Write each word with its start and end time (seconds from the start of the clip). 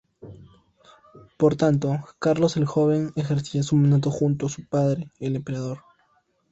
Por 1.37 1.55
tanto, 1.57 1.99
Carlos 2.17 2.57
el 2.57 2.65
Joven 2.65 3.11
ejercía 3.15 3.61
su 3.61 3.75
mandato 3.75 4.09
junto 4.09 4.47
a 4.47 4.49
su 4.49 4.65
padre, 4.67 5.11
el 5.19 5.35
emperador. 5.35 5.77